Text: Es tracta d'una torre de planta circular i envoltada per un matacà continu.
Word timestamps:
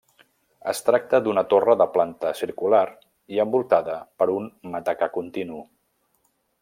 Es 0.69 0.79
tracta 0.85 1.17
d'una 1.25 1.43
torre 1.51 1.75
de 1.81 1.85
planta 1.97 2.31
circular 2.39 2.81
i 3.35 3.43
envoltada 3.45 3.99
per 4.23 4.29
un 4.39 4.49
matacà 4.77 5.11
continu. 5.19 5.61